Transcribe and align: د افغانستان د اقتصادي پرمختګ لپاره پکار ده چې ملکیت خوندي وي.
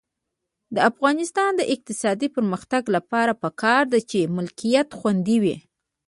د 0.75 0.77
افغانستان 0.91 1.51
د 1.55 1.61
اقتصادي 1.73 2.27
پرمختګ 2.35 2.83
لپاره 2.95 3.33
پکار 3.43 3.83
ده 3.93 3.99
چې 4.09 4.31
ملکیت 4.37 4.89
خوندي 4.99 5.37
وي. 5.43 5.57